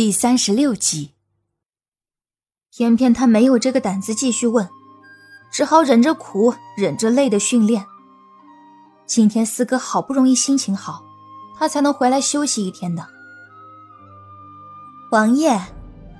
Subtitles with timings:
[0.00, 1.10] 第三十六集。
[2.74, 4.66] 偏偏他没有这个胆子继续问，
[5.52, 7.84] 只好忍着苦、忍着累的训练。
[9.04, 11.04] 今天四哥好不容易心情好，
[11.58, 13.06] 他才能回来休息一天的。
[15.10, 15.60] 王爷，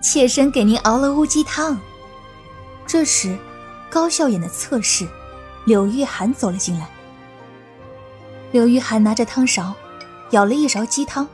[0.02, 1.80] 妾身给您熬了乌鸡汤。
[2.86, 3.38] 这时，
[3.88, 5.08] 高笑眼的侧室，
[5.64, 6.86] 柳玉涵走了进来。
[8.52, 9.72] 柳玉涵拿着汤勺，
[10.32, 11.26] 舀了一勺鸡汤，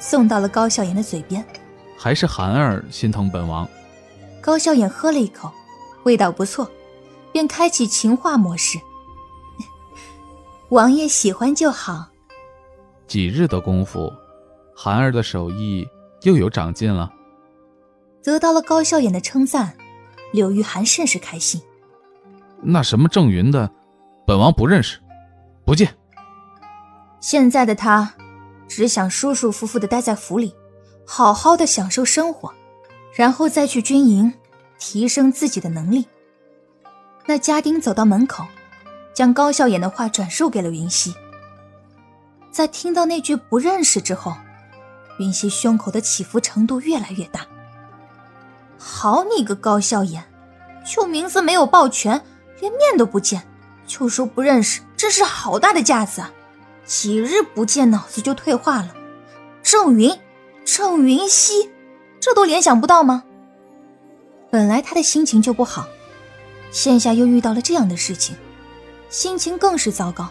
[0.00, 1.46] 送到了高笑颜的嘴边。
[2.04, 3.66] 还是涵儿心疼本王。
[4.42, 5.50] 高笑眼喝了一口，
[6.02, 6.70] 味道不错，
[7.32, 8.78] 便开启情话模式。
[10.68, 12.08] 王爷喜欢就好。
[13.06, 14.12] 几日的功夫，
[14.76, 15.88] 涵儿的手艺
[16.24, 17.10] 又有长进了。
[18.22, 19.74] 得到了高笑眼的称赞，
[20.30, 21.62] 柳玉涵甚是开心。
[22.60, 23.70] 那什么郑云的，
[24.26, 24.98] 本王不认识，
[25.64, 25.96] 不见。
[27.18, 28.12] 现在的他，
[28.68, 30.54] 只想舒舒服服的待在府里，
[31.06, 32.52] 好好的享受生活，
[33.14, 34.32] 然后再去军营，
[34.78, 36.06] 提升自己的能力。
[37.26, 38.44] 那家丁走到门口，
[39.14, 41.14] 将高笑颜的话转述给了云溪。
[42.50, 44.34] 在听到那句“不认识”之后，
[45.18, 47.46] 云溪胸口的起伏程度越来越大。
[48.78, 50.24] 好你个高笑颜，
[50.84, 52.22] 就名字没有报全，
[52.60, 53.46] 连面都不见，
[53.86, 56.32] 就说不认识，真是好大的架子啊！
[56.84, 58.94] 几日不见，脑子就退化了。
[59.62, 60.16] 郑云，
[60.64, 61.70] 郑云溪，
[62.20, 63.24] 这都联想不到吗？
[64.50, 65.86] 本来他的心情就不好，
[66.70, 68.34] 现下又遇到了这样的事情，
[69.10, 70.28] 心情更是糟糕。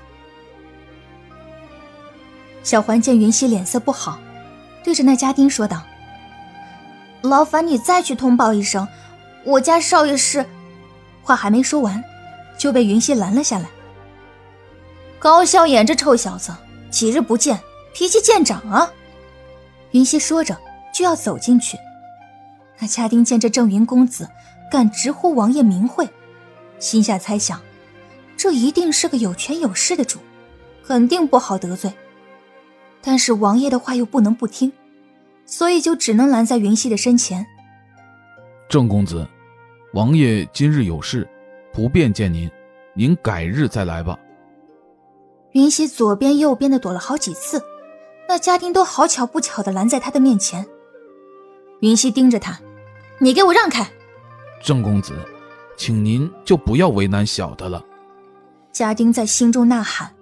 [2.63, 4.19] 小环见云溪脸色不好，
[4.83, 5.83] 对着那家丁说道
[7.21, 8.87] ：“劳烦你再去通报一声，
[9.43, 10.45] 我家少爷是……”
[11.21, 12.03] 话还没说完，
[12.57, 13.65] 就被云溪拦了下来。
[15.19, 16.51] 高笑眼这臭小子，
[16.89, 17.61] 几日不见，
[17.93, 18.91] 脾气见长啊！
[19.93, 20.55] 云溪说着
[20.93, 21.77] 就要走进去。
[22.79, 24.29] 那家丁见这郑云公子
[24.69, 26.07] 敢直呼王爷名讳，
[26.79, 27.61] 心下猜想，
[28.35, 30.19] 这一定是个有权有势的主，
[30.85, 31.93] 肯定不好得罪。
[33.01, 34.71] 但是王爷的话又不能不听，
[35.45, 37.45] 所以就只能拦在云溪的身前。
[38.67, 39.27] 郑公子，
[39.93, 41.27] 王爷今日有事，
[41.71, 42.49] 不便见您，
[42.95, 44.17] 您改日再来吧。
[45.51, 47.61] 云溪左边右边的躲了好几次，
[48.33, 50.65] 那家丁都好巧不巧的拦在他的面前。
[51.81, 52.59] 云溪盯着他
[53.21, 53.87] ：“你给我让开！”
[54.59, 55.13] 郑公子，
[55.77, 57.85] 请您就不要为难小的了。
[58.71, 60.15] 家丁在心中呐喊：“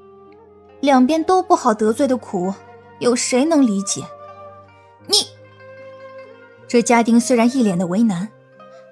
[0.81, 2.53] 两边都不好得罪的苦，
[2.99, 4.03] 有谁能理解？”
[5.07, 5.15] 你
[6.67, 8.27] 这家丁虽然一脸的为难，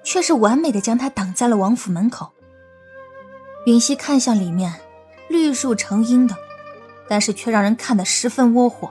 [0.02, 2.30] 却是完美的将他挡在了王府门口。
[3.66, 4.80] 云溪看向里面。
[5.28, 6.34] 绿树成荫的，
[7.06, 8.90] 但是却让人看得十分窝火。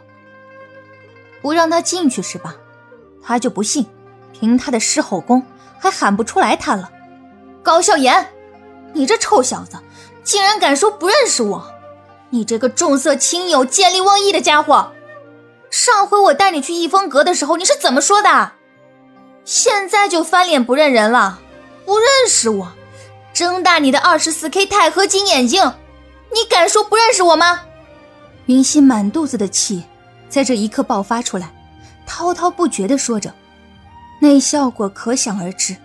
[1.41, 2.55] 不让他进去是吧？
[3.21, 3.85] 他就不信，
[4.33, 5.43] 凭他的狮吼功
[5.77, 6.89] 还喊不出来他了。
[7.61, 8.31] 高笑颜，
[8.93, 9.77] 你这臭小子，
[10.23, 11.71] 竟然敢说不认识我！
[12.31, 14.91] 你这个重色轻友、见利忘义的家伙！
[15.69, 18.53] 上回我带你去逸风阁的时候，你是怎么说的？
[19.45, 21.39] 现在就翻脸不认人了？
[21.85, 22.71] 不认识我？
[23.33, 25.73] 睁大你的二十四 K 钛合金眼睛！
[26.31, 27.61] 你敢说不认识我吗？
[28.45, 29.83] 云溪满肚子的气，
[30.29, 31.51] 在这一刻爆发出来，
[32.05, 33.33] 滔滔不绝的说着，
[34.21, 35.75] 那效果可想而知。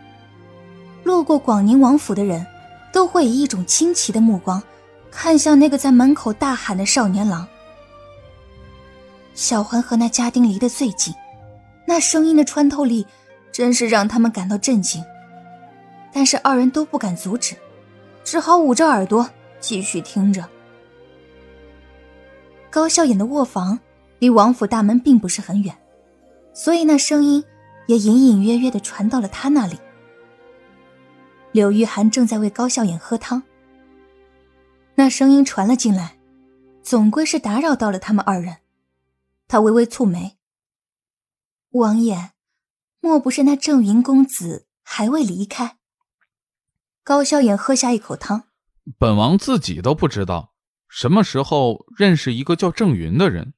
[1.03, 2.47] 路过广宁王府的人，
[2.93, 4.63] 都会以一种惊奇的目光，
[5.11, 7.47] 看向那个在门口大喊的少年郎。
[9.35, 11.13] 小环和那家丁离得最近，
[11.87, 13.07] 那声音的穿透力，
[13.51, 15.05] 真是让他们感到震惊。
[16.13, 17.57] 但是二人都不敢阻止，
[18.23, 19.29] 只好捂着耳朵。
[19.61, 20.47] 继续听着。
[22.69, 23.81] 高笑眼的卧房
[24.19, 25.77] 离王府大门并不是很远，
[26.53, 27.45] 所以那声音
[27.87, 29.79] 也隐隐约约的传到了他那里。
[31.53, 33.43] 柳玉涵正在为高笑眼喝汤，
[34.95, 36.19] 那声音传了进来，
[36.83, 38.57] 总归是打扰到了他们二人。
[39.47, 40.37] 他微微蹙眉
[41.73, 42.33] ：“王爷，
[43.01, 45.77] 莫不是那郑云公子还未离开？”
[47.05, 48.45] 高笑眼喝下一口汤。
[48.99, 50.55] 本王自己都不知道
[50.89, 53.53] 什么时候认识一个叫郑云的人。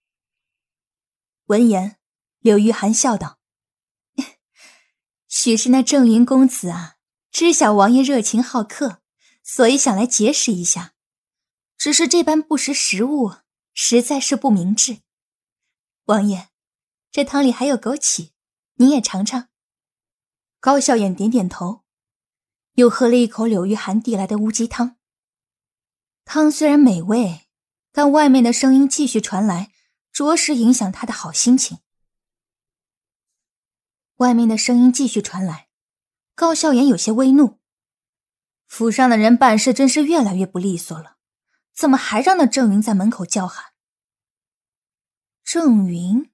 [1.46, 1.96] 闻言，
[2.40, 3.38] 柳玉涵笑道
[5.28, 6.96] ：“许是那郑云公子啊，
[7.30, 9.00] 知晓王爷热情好客，
[9.44, 10.94] 所以想来结识一下。
[11.78, 13.34] 只是这般不识时务，
[13.72, 15.02] 实在是不明智。
[16.06, 16.48] 王爷，
[17.12, 18.30] 这汤里还有枸杞，
[18.74, 19.48] 你也尝尝。”
[20.58, 21.84] 高笑眼点点头，
[22.72, 24.96] 又喝了一口柳玉涵递来的乌鸡汤。
[26.24, 27.46] 汤虽然美味，
[27.92, 29.70] 但外面的声音继续传来，
[30.16, 31.80] 着实影响他的好心情。
[34.14, 35.68] 外面的声音继续传来，
[36.34, 37.60] 高笑颜有些微怒。
[38.66, 41.18] 府上的人办事真是越来越不利索了，
[41.74, 43.74] 怎么还让那郑云在门口叫喊？
[45.44, 46.32] 郑云。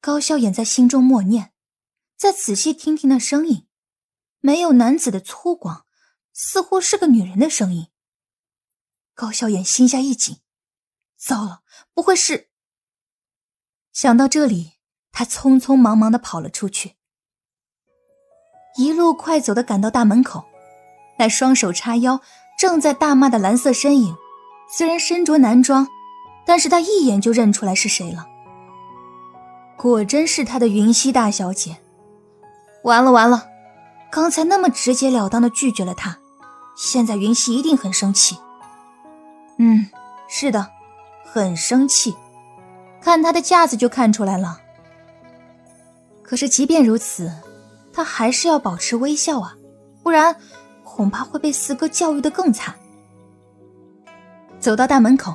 [0.00, 1.52] 高笑颜在心中默念，
[2.16, 3.68] 再仔细听听那声音，
[4.40, 5.84] 没有男子的粗犷，
[6.32, 7.92] 似乎是个女人的声音。
[9.14, 10.40] 高笑颜心下一紧，
[11.18, 11.60] 糟了，
[11.92, 12.48] 不会是……
[13.92, 14.74] 想到这里，
[15.10, 16.94] 他匆匆忙忙的跑了出去，
[18.76, 20.44] 一路快走的赶到大门口。
[21.18, 22.20] 那双手叉腰、
[22.56, 24.16] 正在大骂的蓝色身影，
[24.70, 25.88] 虽然身着男装，
[26.46, 28.24] 但是他一眼就认出来是谁了。
[29.76, 31.78] 果真是他的云溪大小姐。
[32.84, 33.48] 完了完了，
[34.12, 36.20] 刚才那么直截了当的拒绝了他，
[36.76, 38.38] 现在云溪一定很生气。
[39.58, 39.88] 嗯，
[40.28, 40.70] 是的，
[41.38, 42.14] 很生气，
[43.00, 44.60] 看他的架子就看出来了。
[46.22, 47.32] 可是即便如此，
[47.92, 49.56] 他还是要保持微笑啊，
[50.02, 50.36] 不然。
[50.98, 52.74] 恐怕会被四哥教育的更惨。
[54.58, 55.32] 走到大门口，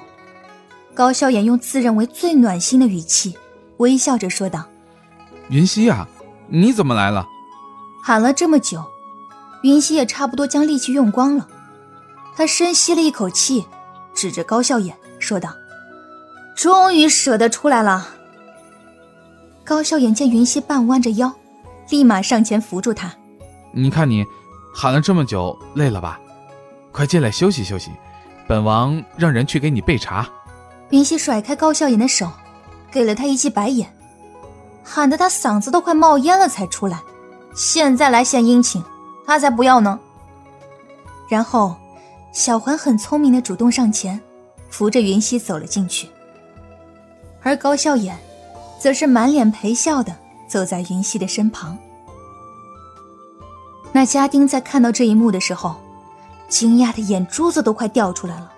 [0.93, 3.37] 高笑颜用自认为最暖心的语气
[3.77, 4.65] 微笑着说道
[5.47, 6.05] ：“云溪啊，
[6.49, 7.25] 你怎么来了？”
[8.03, 8.83] 喊了这么久，
[9.61, 11.47] 云溪也差不多将力气用光了。
[12.35, 13.65] 他深吸了一口气，
[14.13, 15.55] 指着高笑颜说道
[16.55, 18.07] ：“终于舍得出来了。”
[19.65, 21.33] 高笑颜见云溪半弯着腰，
[21.89, 23.13] 立马上前扶住她
[23.73, 24.25] ：“你看你。”
[24.75, 26.19] 喊了这么久，累了吧？
[26.91, 27.91] 快进来休息休息，
[28.47, 30.27] 本王让人去给你备茶。
[30.89, 32.27] 云溪甩开高笑颜的手，
[32.91, 33.95] 给了他一记白眼，
[34.83, 36.99] 喊得他嗓子都快冒烟了才出来。
[37.53, 38.83] 现在来献殷勤，
[39.27, 39.99] 他才不要呢。
[41.29, 41.75] 然后，
[42.31, 44.19] 小环很聪明的主动上前，
[44.69, 46.09] 扶着云溪走了进去，
[47.43, 48.17] 而高笑颜，
[48.79, 50.15] 则是满脸陪笑的
[50.47, 51.77] 走在云溪的身旁。
[53.91, 55.75] 那家丁在看到这一幕的时候，
[56.47, 58.51] 惊讶的眼珠子都快掉出来了。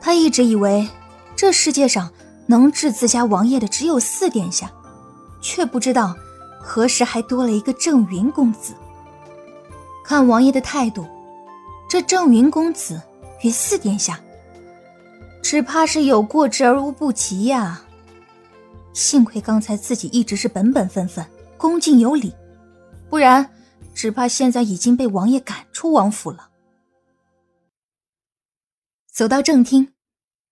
[0.00, 0.88] 他一直以为
[1.36, 2.10] 这世界上
[2.46, 4.70] 能治自家王爷的只有四殿下，
[5.40, 6.14] 却不知道
[6.60, 8.74] 何时还多了一个郑云公子。
[10.04, 11.06] 看王爷的态度，
[11.88, 13.00] 这郑云公子
[13.42, 14.20] 与四殿下，
[15.44, 17.84] 只怕是有过之而无不及呀。
[18.94, 21.24] 幸亏刚才自己一直是本本分分、
[21.58, 22.34] 恭敬有礼，
[23.10, 23.50] 不然。
[23.94, 26.50] 只怕现在已经被王爷赶出王府了。
[29.06, 29.94] 走到正厅，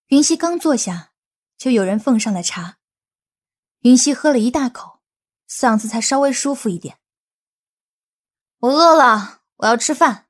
[0.08, 1.10] 云溪刚坐下，
[1.58, 2.76] 就有人奉上了茶。
[3.80, 5.00] 云溪喝了一大口，
[5.50, 6.98] 嗓子才稍微舒服一点。
[8.60, 10.26] 我饿了，我要吃饭。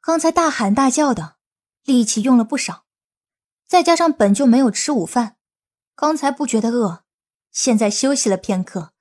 [0.00, 1.38] 刚才大喊大叫的，
[1.82, 2.85] 力气用了不少，
[3.66, 5.36] 再加上本就没有吃午饭，
[5.94, 7.04] 刚才不觉得饿，
[7.50, 8.92] 现在休息了片刻，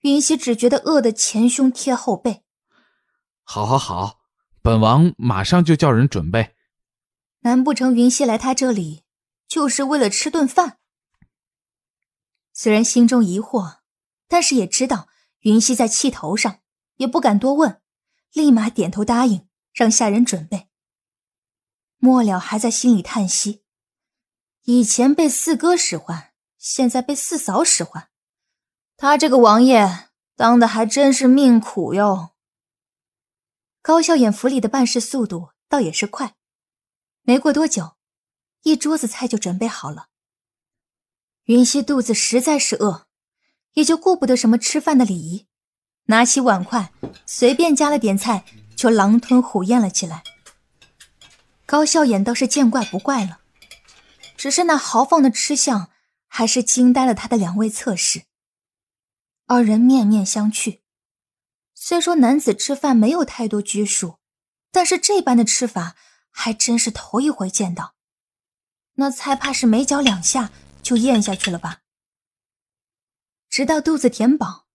[0.00, 2.42] 云溪只觉得饿得前胸贴后背。
[3.42, 4.20] 好，好，好，
[4.62, 6.54] 本王马上就叫人准备。
[7.40, 9.04] 难不成云溪来他这里
[9.46, 10.78] 就是为了吃顿饭？
[12.54, 13.80] 虽然心中疑惑，
[14.28, 15.08] 但是也知道
[15.40, 16.60] 云溪在气头上，
[16.96, 17.82] 也不敢多问，
[18.32, 20.68] 立马点头答应，让下人准备。
[21.98, 23.63] 末了还在心里叹息：
[24.66, 28.08] 以前被四哥使唤，现在被四嫂使唤，
[28.96, 32.30] 他这个王爷当的还真是命苦哟。
[33.82, 36.36] 高笑眼府里的办事速度倒也是快，
[37.20, 37.96] 没过多久，
[38.62, 40.06] 一桌子菜就准备好了。
[41.44, 43.06] 云溪肚子实在是饿，
[43.74, 45.46] 也就顾不得什么吃饭的礼仪，
[46.04, 46.90] 拿起碗筷
[47.26, 50.24] 随便夹了点菜，就狼吞虎咽了起来。
[51.66, 53.40] 高笑眼倒是见怪不怪了，
[54.44, 55.88] 只是那豪放的吃相，
[56.26, 58.24] 还是惊呆了他的两位侧室。
[59.46, 60.82] 二人面面相觑。
[61.74, 64.18] 虽说男子吃饭没有太多拘束，
[64.70, 65.96] 但是这般的吃法
[66.30, 67.94] 还真是头一回见到。
[68.96, 70.50] 那菜怕是没嚼两下
[70.82, 71.78] 就咽下去了吧？
[73.48, 74.66] 直到肚子填饱，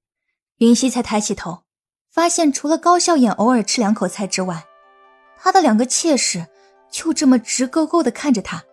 [0.57, 1.65] 云溪才抬起头，
[2.09, 4.65] 发现除了高笑眼偶尔吃两口菜之外，
[5.37, 6.49] 他的两个妾室
[6.91, 8.63] 就这么直勾勾的看着他，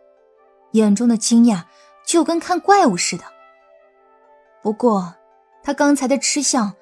[0.73, 1.63] 眼中的惊讶
[2.05, 3.25] 就跟看怪物似的。
[4.63, 5.15] 不过，
[5.63, 6.75] 他刚才的吃相。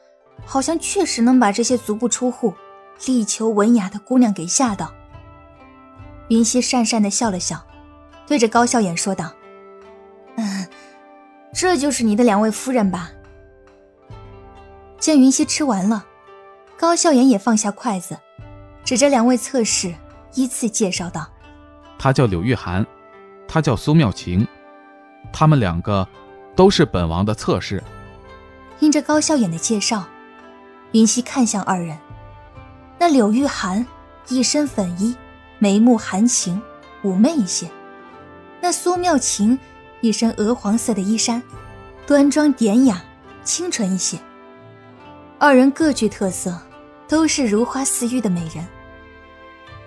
[0.45, 2.53] 好像确实能把这些足不出户、
[3.07, 4.93] 力求文雅的姑娘给吓到。
[6.29, 7.65] 云溪讪讪的笑了笑，
[8.27, 9.33] 对着高笑颜说道
[10.37, 10.69] ：“嗯，
[11.53, 13.13] 这就是你的两位夫人吧？”
[14.99, 16.05] 见云溪吃完了，
[16.77, 18.19] 高笑颜也放下筷子，
[18.85, 19.95] 指着两位侧室
[20.35, 21.27] 依次介绍道
[21.97, 22.85] ：“她叫柳玉涵，
[23.55, 24.45] 她叫苏妙晴，
[25.33, 26.09] 他们两个
[26.57, 27.81] 都是本王的侧室。”
[28.81, 30.03] 听着高笑眼的介绍，
[30.91, 31.97] 云溪看向二人。
[32.99, 33.87] 那柳玉寒
[34.27, 35.15] 一身粉衣，
[35.61, 36.61] 眉目含情，
[37.05, 37.69] 妩媚一些；
[38.61, 39.57] 那苏妙琴
[40.01, 41.41] 一身鹅黄色的衣衫，
[42.09, 43.05] 端庄典雅，
[43.45, 44.19] 清纯一些。
[45.39, 46.61] 二人各具特色，
[47.07, 48.67] 都是如花似玉的美人。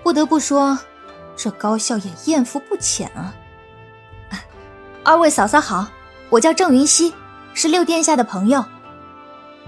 [0.04, 0.80] 不得不说，
[1.36, 3.36] 这高笑眼艳福不浅啊！
[5.08, 5.88] 二位嫂嫂好，
[6.30, 7.14] 我叫郑云溪，
[7.54, 8.66] 是六殿下的朋友。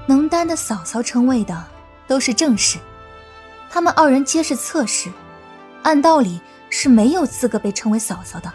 [0.06, 1.66] 能担的嫂嫂称谓的，
[2.08, 2.78] 都是正室。
[3.70, 5.10] 他们二人皆是侧室，
[5.82, 8.52] 按道理是没有资格被称为嫂嫂的。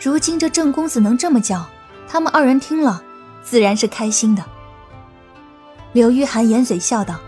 [0.00, 1.66] 如今这郑公子能这么叫，
[2.08, 3.02] 他们二人听了，
[3.44, 4.42] 自然是开心的。
[5.92, 7.20] 刘玉寒掩嘴笑道：“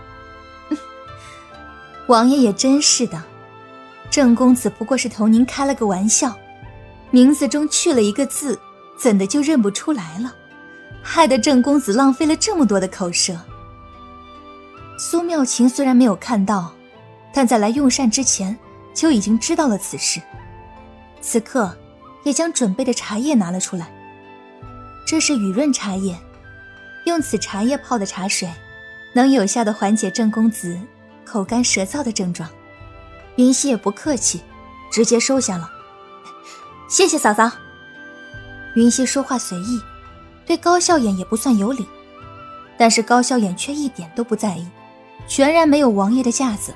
[2.09, 3.21] 王爷也真是的，
[4.09, 6.33] 郑公子不过是同您开了个玩笑，
[7.11, 8.59] 名字中去了一个字，
[9.01, 10.35] 怎的就认不出来了？
[11.01, 13.35] 害得郑公子浪费了这么多的口舌。”
[14.99, 16.73] 苏妙琴虽然没有看到。
[17.31, 18.57] 但在来用膳之前，
[18.91, 20.19] 就已经知道了此事。
[21.21, 21.77] 此刻，
[22.23, 23.93] 也将准备的茶叶拿了出来。
[25.05, 26.17] 这是雨润茶叶，
[27.05, 28.49] 用此茶叶泡的茶水，
[29.13, 30.75] 能有效的缓解郑公子
[31.23, 32.49] 口干舌燥的症状。
[33.35, 34.41] 云溪也不客气，
[34.91, 35.69] 直接收下了。
[36.89, 37.68] 谢谢嫂嫂。
[38.75, 39.81] 云溪说话随意，
[40.45, 41.85] 对高笑眼也不算有礼，
[42.77, 44.67] 但是高笑眼却一点都不在意，
[45.27, 46.73] 全然没有王爷的架子。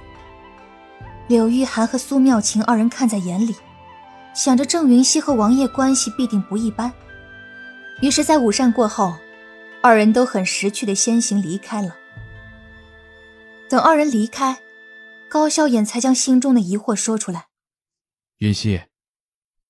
[1.27, 3.55] 柳玉寒和苏妙琴二人看在眼里，
[4.33, 6.91] 想着郑云溪和王爷关系必定不一般，
[8.01, 9.13] 于是，在午膳过后，
[9.81, 11.95] 二人都很识趣的先行离开了。
[13.69, 14.59] 等二人离开，
[15.29, 17.45] 高笑眼才将心中的疑惑说出来
[18.39, 18.81] ：“云溪，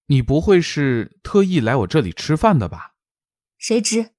[0.07, 2.95] 你不会是特意来我这里吃饭的吧？”
[3.57, 4.11] 谁知，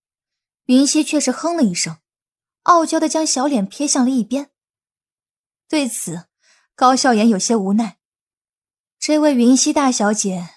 [0.67, 1.99] 云溪却是哼了一声，
[2.63, 4.51] 傲娇的将小脸撇向了一边。
[5.69, 6.29] 对此。
[6.77, 7.99] 高笑颜有些无奈，
[8.99, 10.49] 这位云溪大小姐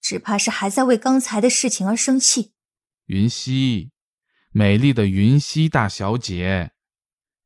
[0.00, 2.54] 只怕是还在为刚才的事情而生气。
[3.04, 3.90] 云溪，
[4.52, 6.72] 美丽的云溪大小姐，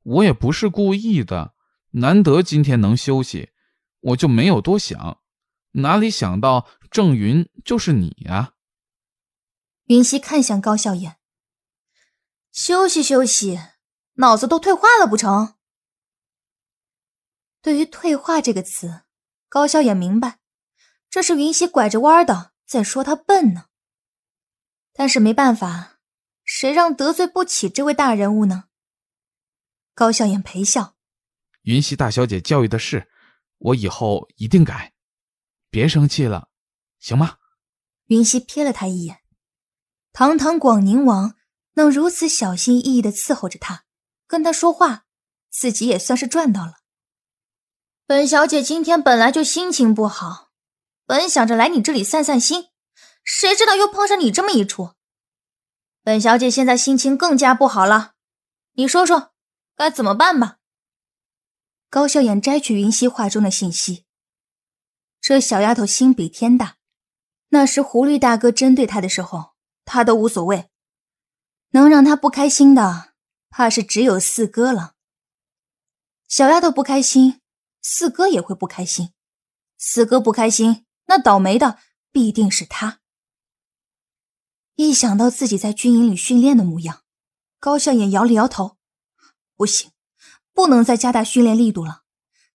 [0.05, 1.55] 我也不是故意的，
[1.95, 3.51] 难得今天能休息，
[3.99, 5.21] 我就没有多想，
[5.73, 8.55] 哪里想到郑云就是你呀？
[9.85, 11.19] 云溪看向高笑颜，
[12.51, 13.61] 休息休息，
[14.15, 15.55] 脑子都退化了不成？
[17.63, 19.03] 对于“退化”这个词，
[19.49, 20.41] 高笑也明白，
[21.09, 23.67] 这是云溪拐着弯的在说他笨呢。
[24.93, 26.01] 但是没办法，
[26.45, 28.65] 谁让得罪不起这位大人物呢？
[29.95, 30.97] 高笑颜陪笑，
[31.63, 33.09] 云溪大小姐教育的是，
[33.59, 34.93] 我以后一定改，
[35.71, 36.50] 别生气了，
[37.01, 37.39] 行吗？
[38.07, 39.21] 云溪瞥了他一眼，
[40.13, 41.35] 堂堂广宁王
[41.75, 43.85] 能如此小心翼翼的伺候着他，
[44.27, 45.07] 跟他说话，
[45.51, 46.75] 自己也算是赚到了。
[48.07, 50.51] 本小姐今天本来就心情不好，
[51.07, 52.71] 本想着来你这里散散心，
[53.25, 54.95] 谁知道又碰上你这么一出。
[56.03, 58.15] 本小姐现在心情更加不好了，
[58.73, 59.33] 你说说
[59.77, 60.59] 该怎么办吧？
[61.89, 64.05] 高笑眼摘取云溪话中的信息，
[65.21, 66.79] 这小丫头心比天大，
[67.51, 69.53] 那时狐狸大哥针对她的时候，
[69.85, 70.71] 她都无所谓，
[71.71, 73.13] 能让她不开心的，
[73.49, 74.95] 怕是只有四哥了。
[76.27, 77.37] 小丫头不开心。
[77.83, 79.15] 四哥也会不开心，
[79.79, 81.79] 四哥不开心，那倒霉的
[82.13, 83.01] 必定是他。
[84.75, 87.05] 一想到自己在军营里训练的模样，
[87.59, 88.77] 高笑眼摇了摇头，
[89.57, 89.93] 不行，
[90.53, 92.03] 不能再加大训练力度了。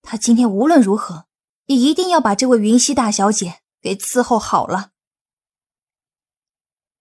[0.03, 1.25] 他今天无论如何
[1.65, 4.93] 也一定要把这位云溪大小姐给伺候好了。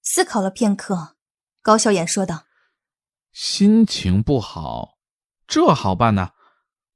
[0.03, 1.17] 思考了片刻，
[1.63, 2.47] 高笑颜说道
[3.33, 4.99] ：“心情不好，
[5.47, 6.33] 这好办呢。”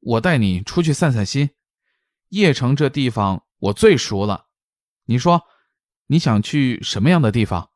[0.00, 1.56] 我带你出去散散心，
[2.28, 4.50] 邺城这地方我最熟了。
[5.04, 5.44] 你说，
[6.08, 7.72] 你想去什么样的地方？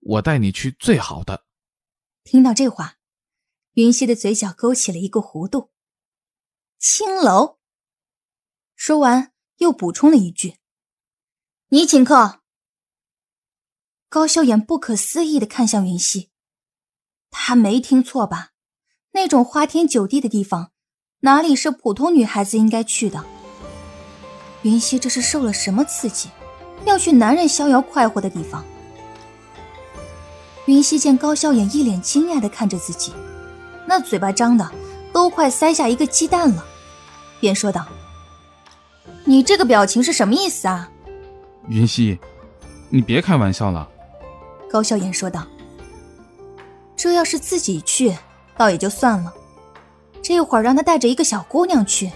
[0.00, 1.44] 我带你去最好的。
[2.24, 2.96] 听到这话，
[3.74, 5.70] 云溪的嘴角勾起了一个弧度。
[6.78, 7.58] 青楼。
[8.74, 10.56] 说完，又补充了一句
[11.74, 12.40] ：“你请客。”
[14.10, 16.28] 高笑眼不可思议的看向云溪，
[17.30, 18.50] 他没听错吧？
[19.12, 20.70] 那种花天酒地的地方。
[21.20, 23.24] 哪里是普通女孩子应该去的？
[24.62, 26.28] 云溪这是受了什么刺激，
[26.84, 28.62] 要去男人逍遥快活的地方？
[30.66, 33.14] 云溪见高笑眼一脸惊讶的看着自己，
[33.86, 34.70] 那嘴巴张的
[35.10, 36.62] 都快塞下一个鸡蛋了，
[37.40, 37.88] 便说道
[39.24, 40.90] ：“你这个表情是什么意思啊？”
[41.68, 42.18] 云溪，
[42.90, 43.88] 你别开玩笑了。
[44.70, 45.46] 高笑颜说道
[46.96, 48.16] ：“这要是自己去，
[48.56, 49.32] 倒也就算了，
[50.22, 52.10] 这会儿让他带着一个小姑娘去，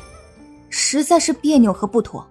[0.69, 2.27] 实在是别扭和不妥。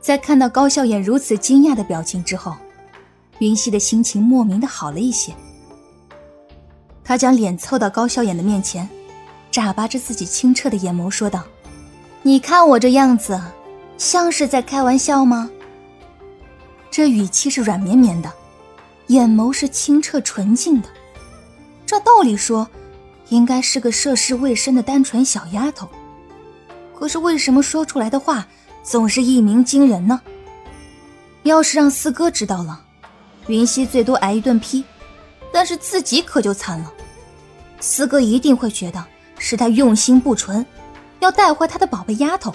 [0.00, 2.56] 在看到高笑颜如此惊讶的表情之后，
[3.38, 5.34] 云溪的心情莫名的好了一些。
[7.04, 8.88] 他将脸凑到高笑颜的面前，
[9.50, 11.42] 眨巴着自己清澈的眼眸说道
[12.22, 13.40] ：“你看我这样子，
[14.00, 15.50] 像是在开玩笑吗？”
[16.90, 18.32] 这语气是软绵绵的，
[19.08, 20.88] 眼眸是清澈纯净的。
[21.84, 22.66] 这道理说，
[23.28, 25.86] 应该是个涉世未深的单纯小丫头。
[26.98, 28.48] 可是为什么说出来的话？
[28.82, 30.18] 总是一鸣惊人呢。
[31.42, 32.80] 要是让四哥知道了，
[33.48, 34.82] 云溪最多挨一顿批，
[35.52, 36.90] 但是自己可就惨了。
[37.78, 39.04] 四哥一定会觉得
[39.38, 40.64] 是他用心不纯，
[41.18, 42.54] 要带坏他的宝贝丫头。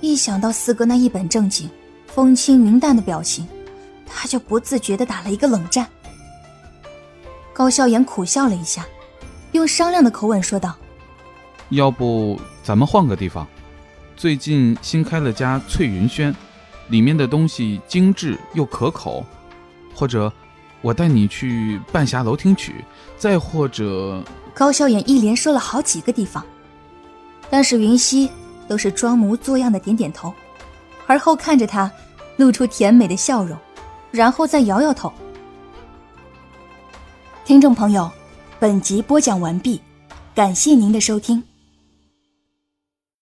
[0.00, 1.68] 一想到四哥那一本正经、
[2.06, 3.46] 风轻云淡的表情，
[4.06, 5.86] 他就不自觉地打了一个冷战。
[7.52, 8.86] 高笑颜苦笑了一下，
[9.52, 10.76] 用商量的口吻说道
[11.70, 13.46] ：“要不咱们换个地方？”
[14.16, 16.34] 最近新开了家翠云轩，
[16.88, 19.24] 里面的东西精致又可口。
[19.94, 20.32] 或者，
[20.80, 22.84] 我带你去半峡楼听曲，
[23.16, 24.22] 再或者……
[24.54, 26.44] 高笑颜一连说了好几个地方，
[27.50, 28.30] 但是云溪
[28.68, 30.32] 都是装模作样的点点头，
[31.06, 31.90] 而后看着他，
[32.36, 33.58] 露出甜美的笑容，
[34.10, 35.12] 然后再摇摇头。
[37.44, 38.10] 听众朋友，
[38.60, 39.80] 本集播讲完毕，
[40.34, 41.42] 感谢您的收听。